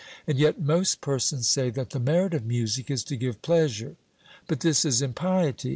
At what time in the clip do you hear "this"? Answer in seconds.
4.61-4.83